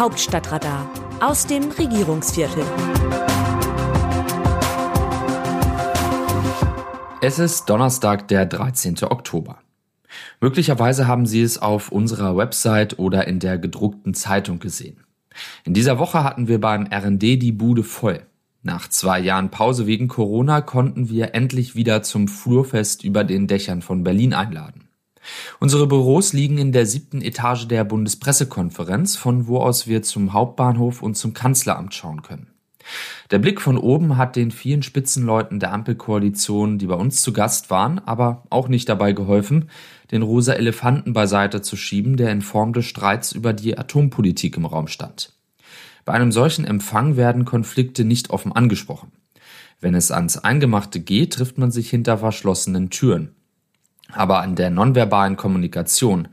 [0.00, 2.64] Hauptstadtradar aus dem Regierungsviertel.
[7.20, 9.02] Es ist Donnerstag, der 13.
[9.02, 9.58] Oktober.
[10.40, 15.04] Möglicherweise haben Sie es auf unserer Website oder in der gedruckten Zeitung gesehen.
[15.64, 18.22] In dieser Woche hatten wir beim RND die Bude voll.
[18.62, 23.82] Nach zwei Jahren Pause wegen Corona konnten wir endlich wieder zum Flurfest über den Dächern
[23.82, 24.89] von Berlin einladen.
[25.58, 31.02] Unsere Büros liegen in der siebten Etage der Bundespressekonferenz, von wo aus wir zum Hauptbahnhof
[31.02, 32.48] und zum Kanzleramt schauen können.
[33.30, 37.70] Der Blick von oben hat den vielen Spitzenleuten der Ampelkoalition, die bei uns zu Gast
[37.70, 39.70] waren, aber auch nicht dabei geholfen,
[40.10, 44.64] den rosa Elefanten beiseite zu schieben, der in Form des Streits über die Atompolitik im
[44.64, 45.34] Raum stand.
[46.04, 49.12] Bei einem solchen Empfang werden Konflikte nicht offen angesprochen.
[49.80, 53.34] Wenn es ans Eingemachte geht, trifft man sich hinter verschlossenen Türen.
[54.12, 56.28] Aber an der nonverbalen Kommunikation,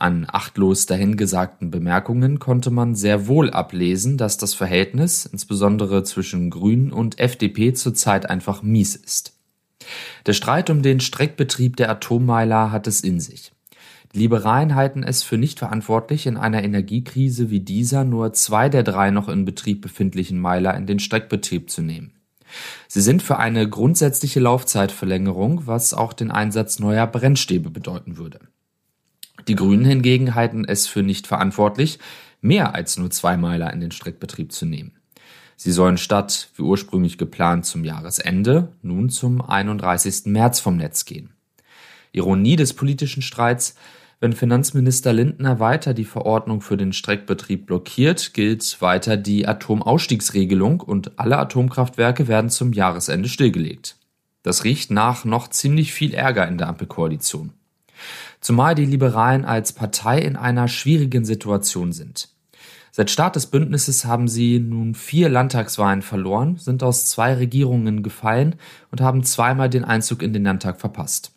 [0.00, 6.90] an achtlos dahingesagten Bemerkungen konnte man sehr wohl ablesen, dass das Verhältnis, insbesondere zwischen Grünen
[6.90, 9.34] und FDP, zurzeit einfach mies ist.
[10.26, 13.52] Der Streit um den Streckbetrieb der Atommeiler hat es in sich.
[14.14, 18.82] Die Liberalen halten es für nicht verantwortlich, in einer Energiekrise wie dieser nur zwei der
[18.82, 22.12] drei noch in Betrieb befindlichen Meiler in den Streckbetrieb zu nehmen.
[22.88, 28.40] Sie sind für eine grundsätzliche Laufzeitverlängerung, was auch den Einsatz neuer Brennstäbe bedeuten würde.
[29.48, 31.98] Die Grünen hingegen halten es für nicht verantwortlich,
[32.40, 34.92] mehr als nur zwei Meiler in den Streckbetrieb zu nehmen.
[35.56, 40.26] Sie sollen statt, wie ursprünglich geplant, zum Jahresende nun zum 31.
[40.26, 41.34] März vom Netz gehen.
[42.12, 43.74] Ironie des politischen Streits,
[44.20, 51.18] wenn Finanzminister Lindner weiter die Verordnung für den Streckbetrieb blockiert, gilt weiter die Atomausstiegsregelung und
[51.18, 53.96] alle Atomkraftwerke werden zum Jahresende stillgelegt.
[54.42, 57.54] Das riecht nach noch ziemlich viel Ärger in der Ampelkoalition.
[58.40, 62.28] Zumal die Liberalen als Partei in einer schwierigen Situation sind.
[62.92, 68.56] Seit Start des Bündnisses haben sie nun vier Landtagswahlen verloren, sind aus zwei Regierungen gefallen
[68.90, 71.32] und haben zweimal den Einzug in den Landtag verpasst.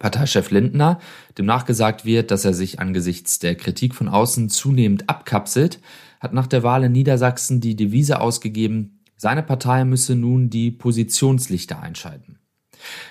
[0.00, 0.98] Parteichef Lindner,
[1.38, 5.78] dem nachgesagt wird, dass er sich angesichts der Kritik von außen zunehmend abkapselt,
[6.18, 11.80] hat nach der Wahl in Niedersachsen die Devise ausgegeben, seine Partei müsse nun die Positionslichter
[11.80, 12.38] einschalten.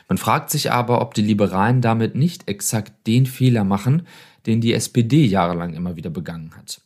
[0.08, 4.08] Man fragt sich aber, ob die Liberalen damit nicht exakt den Fehler machen,
[4.48, 6.82] den die SPD jahrelang immer wieder begangen hat.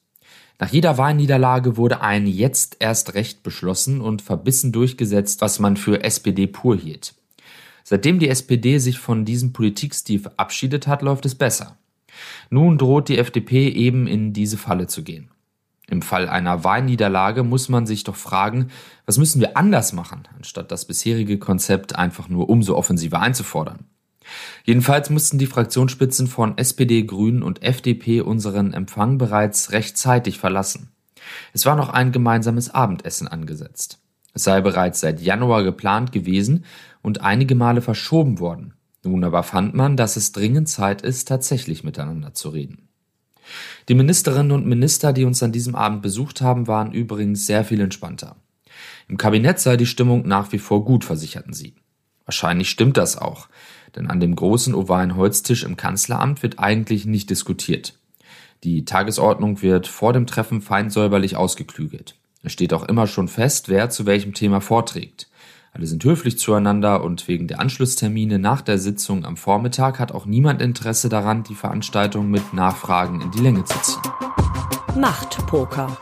[0.60, 6.04] Nach jeder Wahlniederlage wurde ein Jetzt erst Recht beschlossen und verbissen durchgesetzt, was man für
[6.04, 7.16] SPD pur hielt.
[7.84, 11.78] Seitdem die SPD sich von diesem Politikstil verabschiedet hat, läuft es besser.
[12.50, 15.30] Nun droht die FDP eben in diese Falle zu gehen.
[15.88, 18.70] Im Fall einer Wahlniederlage muss man sich doch fragen,
[19.06, 23.86] was müssen wir anders machen, anstatt das bisherige Konzept einfach nur umso offensiver einzufordern.
[24.64, 30.90] Jedenfalls mussten die Fraktionsspitzen von SPD, Grünen und FDP unseren Empfang bereits rechtzeitig verlassen.
[31.52, 34.00] Es war noch ein gemeinsames Abendessen angesetzt.
[34.34, 36.66] Es sei bereits seit Januar geplant gewesen
[37.02, 38.74] und einige Male verschoben worden.
[39.04, 42.88] Nun aber fand man, dass es dringend Zeit ist, tatsächlich miteinander zu reden.
[43.90, 47.82] Die Ministerinnen und Minister, die uns an diesem Abend besucht haben, waren übrigens sehr viel
[47.82, 48.38] entspannter.
[49.08, 51.76] Im Kabinett sei die Stimmung nach wie vor gut, versicherten sie.
[52.26, 53.50] Wahrscheinlich stimmt das auch,
[53.96, 58.00] denn an dem großen ovalen Holztisch im Kanzleramt wird eigentlich nicht diskutiert.
[58.64, 62.16] Die Tagesordnung wird vor dem Treffen fein säuberlich ausgeklügelt.
[62.46, 65.30] Es steht auch immer schon fest, wer zu welchem Thema vorträgt.
[65.72, 70.26] Alle sind höflich zueinander und wegen der Anschlusstermine nach der Sitzung am Vormittag hat auch
[70.26, 74.02] niemand Interesse daran, die Veranstaltung mit Nachfragen in die Länge zu ziehen.
[75.00, 75.98] Machtpoker.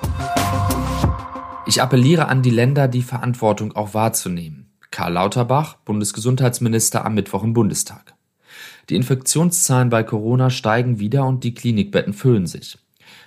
[1.67, 4.71] Ich appelliere an die Länder, die Verantwortung auch wahrzunehmen.
[4.89, 8.15] Karl Lauterbach, Bundesgesundheitsminister am Mittwoch im Bundestag.
[8.89, 12.79] Die Infektionszahlen bei Corona steigen wieder und die Klinikbetten füllen sich.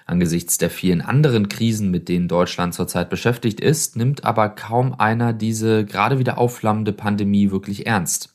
[0.06, 5.32] Angesichts der vielen anderen Krisen, mit denen Deutschland zurzeit beschäftigt ist, nimmt aber kaum einer
[5.32, 8.34] diese gerade wieder aufflammende Pandemie wirklich ernst.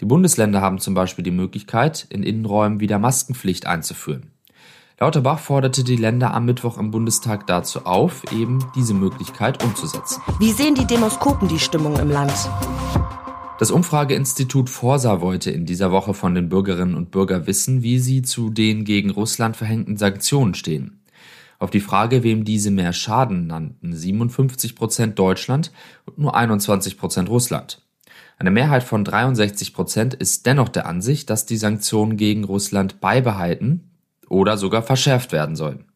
[0.00, 4.30] Die Bundesländer haben zum Beispiel die Möglichkeit, in Innenräumen wieder Maskenpflicht einzuführen.
[5.00, 10.20] Lauterbach forderte die Länder am Mittwoch im Bundestag dazu auf, eben diese Möglichkeit umzusetzen.
[10.40, 12.32] Wie sehen die Demoskopen die Stimmung im Land?
[13.58, 18.22] Das Umfrageinstitut Forsa wollte in dieser Woche von den Bürgerinnen und Bürgern wissen, wie sie
[18.22, 21.02] zu den gegen Russland verhängten Sanktionen stehen.
[21.58, 25.72] Auf die Frage, wem diese mehr schaden, nannten 57 Prozent Deutschland
[26.06, 27.82] und nur 21 Prozent Russland.
[28.38, 33.90] Eine Mehrheit von 63 Prozent ist dennoch der Ansicht, dass die Sanktionen gegen Russland beibehalten
[34.28, 35.87] oder sogar verschärft werden sollen.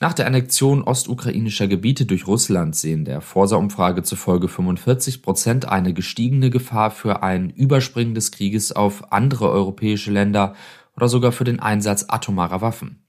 [0.00, 6.50] Nach der Annexion ostukrainischer Gebiete durch Russland sehen der Forsa-Umfrage zufolge 45 Prozent eine gestiegene
[6.50, 10.54] Gefahr für ein Überspringen des Krieges auf andere europäische Länder
[10.96, 13.02] oder sogar für den Einsatz atomarer Waffen.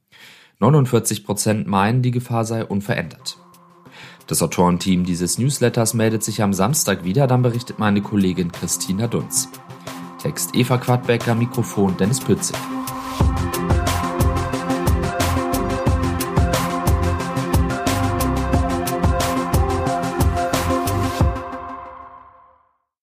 [0.59, 3.37] 49 Prozent meinen, die Gefahr sei unverändert.
[4.27, 9.49] Das Autorenteam dieses Newsletters meldet sich am Samstag wieder, dann berichtet meine Kollegin Christina Dunz.
[10.21, 12.57] Text Eva Quadbecker, Mikrofon Dennis Pützig.